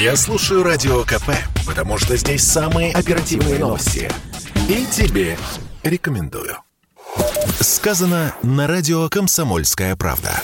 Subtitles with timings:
[0.00, 1.28] Я слушаю Радио КП,
[1.66, 4.10] потому что здесь самые оперативные новости.
[4.66, 5.36] И тебе
[5.82, 6.56] рекомендую.
[7.60, 10.40] Сказано на радио «Комсомольская правда».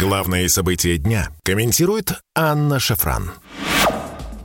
[0.00, 3.32] Главные события дня комментирует Анна Шафран.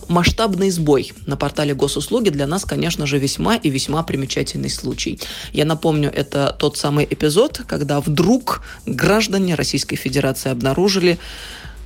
[0.09, 5.21] Масштабный сбой на портале госуслуги для нас, конечно же, весьма и весьма примечательный случай.
[5.53, 11.17] Я напомню, это тот самый эпизод, когда вдруг граждане Российской Федерации обнаружили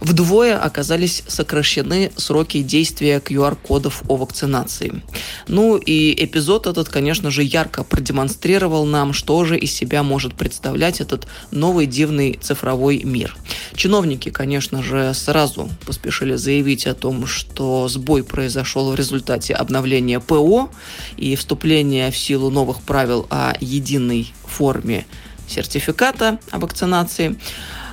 [0.04, 5.02] вдвое оказались сокращены сроки действия QR-кодов о вакцинации.
[5.48, 11.00] Ну и эпизод этот, конечно же, ярко продемонстрировал нам, что же из себя может представлять
[11.00, 13.36] этот новый дивный цифровой мир.
[13.76, 20.70] Чиновники, конечно же, сразу поспешили заявить о том, что сбой произошел в результате обновления ПО
[21.16, 25.06] и вступления в силу новых правил о единой форме
[25.48, 27.38] сертификата о вакцинации.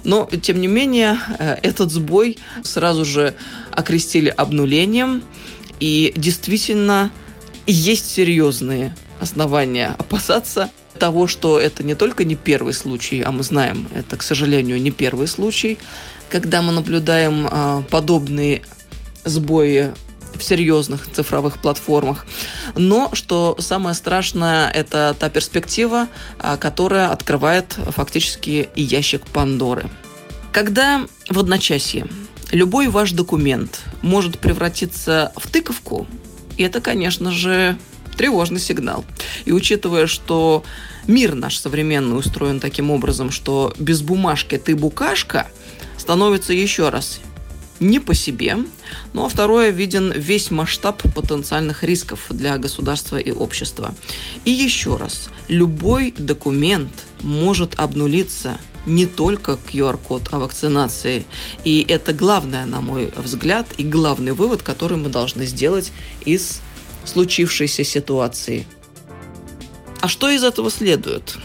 [0.04, 3.34] Но, тем не менее, э, этот сбой сразу же
[3.70, 5.22] окрестили обнулением.
[5.78, 7.10] И действительно
[7.66, 13.88] есть серьезные основания опасаться того, что это не только не первый случай, а мы знаем,
[13.94, 15.78] это, к сожалению, не первый случай,
[16.28, 18.62] когда мы наблюдаем э, подобные
[19.24, 19.92] сбои
[20.34, 22.26] в серьезных цифровых платформах.
[22.74, 29.88] Но, что самое страшное, это та перспектива, а, которая открывает фактически ящик Пандоры.
[30.52, 32.06] Когда в одночасье
[32.50, 36.06] любой ваш документ может превратиться в тыковку,
[36.58, 37.78] это, конечно же,
[38.16, 39.04] тревожный сигнал.
[39.44, 40.64] И учитывая, что
[41.06, 45.46] мир наш современный устроен таким образом, что без бумажки ты букашка,
[45.96, 47.20] становится еще раз
[47.80, 48.58] не по себе.
[49.12, 53.94] Ну а второе, виден весь масштаб потенциальных рисков для государства и общества.
[54.44, 61.24] И еще раз, любой документ может обнулиться не только QR-код о вакцинации.
[61.64, 65.92] И это главное, на мой взгляд, и главный вывод, который мы должны сделать
[66.24, 66.60] из
[67.04, 68.66] случившейся ситуации.
[70.00, 71.36] А что из этого следует?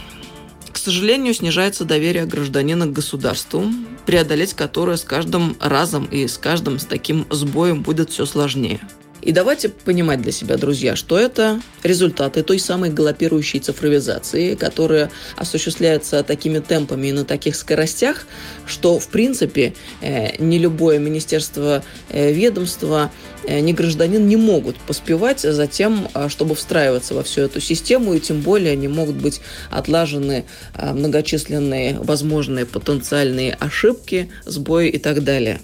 [0.86, 3.64] Сожалению, снижается доверие гражданина к государству,
[4.06, 8.80] преодолеть которое с каждым разом и с каждым с таким сбоем будет все сложнее.
[9.25, 16.21] И давайте понимать для себя, друзья, что это результаты той самой галопирующей цифровизации, которая осуществляется
[16.21, 18.27] такими темпами и на таких скоростях,
[18.67, 23.11] что, в принципе, э, ни любое министерство, э, ведомство,
[23.47, 28.19] э, ни гражданин не могут поспевать за тем, чтобы встраиваться во всю эту систему, и
[28.19, 35.61] тем более не могут быть отлажены многочисленные возможные потенциальные ошибки, сбои и так далее.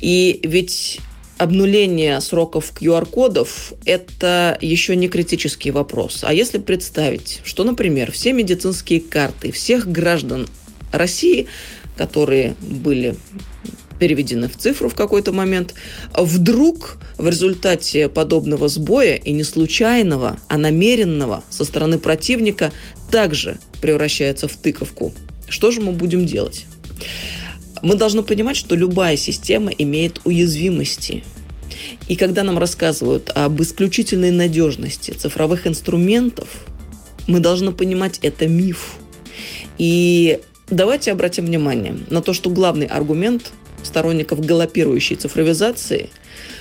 [0.00, 1.00] И ведь
[1.38, 6.20] обнуление сроков QR-кодов– это еще не критический вопрос.
[6.22, 10.48] А если представить, что, например, все медицинские карты всех граждан
[10.92, 11.46] России,
[11.96, 13.16] которые были
[13.98, 15.74] переведены в цифру в какой-то момент,
[16.14, 22.72] вдруг в результате подобного сбоя и не случайного, а намеренного со стороны противника
[23.10, 25.14] также превращается в тыковку.
[25.48, 26.66] Что же мы будем делать?
[27.86, 31.22] Мы должны понимать, что любая система имеет уязвимости.
[32.08, 36.48] И когда нам рассказывают об исключительной надежности цифровых инструментов,
[37.28, 38.96] мы должны понимать, это миф.
[39.78, 43.52] И давайте обратим внимание на то, что главный аргумент
[43.84, 46.10] сторонников галопирующей цифровизации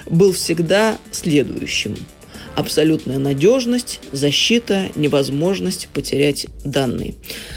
[0.06, 1.96] был всегда следующим–
[2.56, 7.16] абсолютная надежность, защита, невозможность потерять данные.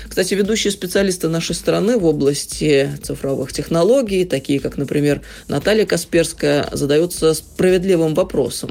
[0.08, 7.34] Кстати, ведущие специалисты нашей страны в области цифровых технологий, такие как, например, Наталья Касперская, задаются
[7.34, 8.70] справедливым вопросом.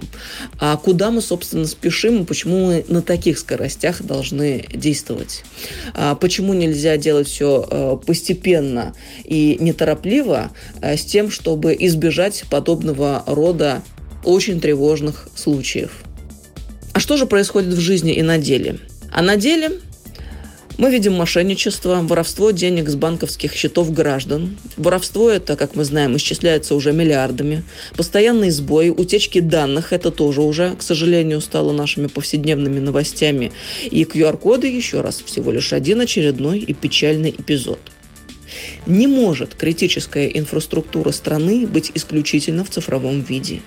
[0.60, 5.44] А куда мы, собственно, спешим и почему мы на таких скоростях должны действовать?
[5.94, 8.94] А почему нельзя делать все э, постепенно
[9.24, 10.52] и неторопливо
[10.82, 13.82] э, с тем, чтобы избежать подобного рода
[14.24, 16.04] очень тревожных случаев?
[17.07, 18.79] Что же происходит в жизни и на деле?
[19.13, 19.72] А на деле
[20.78, 24.57] мы видим мошенничество, воровство денег с банковских счетов граждан.
[24.75, 27.63] Воровство это, как мы знаем, исчисляется уже миллиардами.
[27.95, 33.53] Постоянные сбои, утечки данных, это тоже уже, к сожалению, стало нашими повседневными новостями.
[33.89, 37.80] И QR-коды, еще раз, всего лишь один очередной и печальный эпизод.
[38.86, 43.62] Не может критическая инфраструктура страны быть исключительно в цифровом виде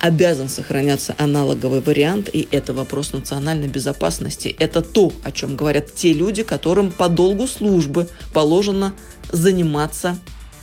[0.00, 4.54] обязан сохраняться аналоговый вариант, и это вопрос национальной безопасности.
[4.58, 8.94] Это то, о чем говорят те люди, которым по долгу службы положено
[9.30, 10.18] заниматься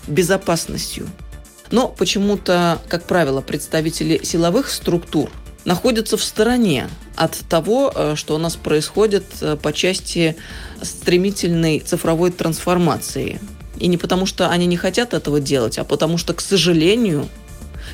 [0.08, 1.08] безопасностью.
[1.70, 5.30] Но почему-то, как правило, представители силовых структур
[5.66, 10.38] находятся в стороне от того, э, что у нас происходит э, по части
[10.82, 13.40] стремительной цифровой трансформации.
[13.78, 17.28] И не потому, что они не хотят этого делать, а потому что, к сожалению,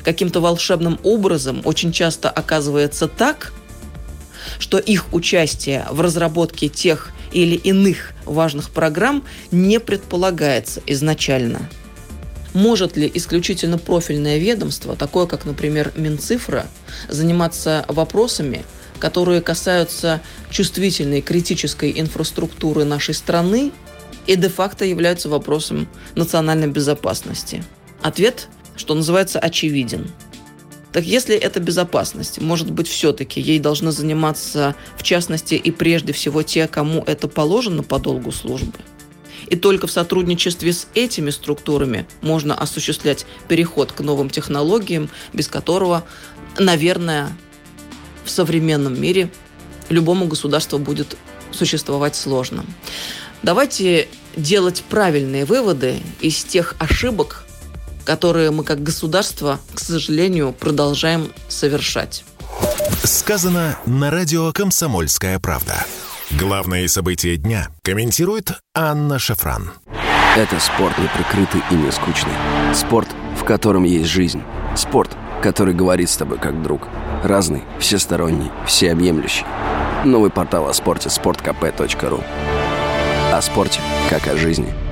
[0.04, 3.52] каким-то волшебным образом очень часто оказывается так,
[4.58, 11.68] что их участие в разработке тех или иных важных программ не предполагается изначально.
[12.52, 16.66] Может ли исключительно профильное ведомство, такое как, например, Минцифра,
[17.08, 18.64] заниматься вопросами,
[19.00, 23.72] которые касаются чувствительной критической инфраструктуры нашей страны
[24.26, 27.64] и де-факто являются вопросом национальной безопасности?
[28.02, 30.10] Ответ, что называется, очевиден.
[30.92, 36.42] Так если это безопасность, может быть, все-таки ей должны заниматься, в частности, и прежде всего
[36.42, 38.78] те, кому это положено по долгу службы?
[39.48, 46.04] И только в сотрудничестве с этими структурами можно осуществлять переход к новым технологиям, без которого,
[46.58, 47.36] наверное,
[48.24, 49.30] в современном мире
[49.88, 51.16] любому государству будет
[51.50, 52.64] существовать сложно.
[53.42, 57.43] Давайте делать правильные выводы из тех ошибок,
[58.04, 62.24] которые мы как государство, к сожалению, продолжаем совершать.
[63.02, 65.84] Сказано на радио «Комсомольская правда».
[66.30, 69.72] Главные события дня комментирует Анна Шафран.
[70.36, 72.32] Это спорт не прикрытый и не скучный.
[72.74, 73.08] Спорт,
[73.38, 74.42] в котором есть жизнь.
[74.76, 75.10] Спорт,
[75.42, 76.88] который говорит с тобой как друг.
[77.22, 79.44] Разный, всесторонний, всеобъемлющий.
[80.04, 82.24] Новый портал о спорте– sportkp.ru
[83.32, 83.80] О спорте,
[84.10, 84.74] как о жизни–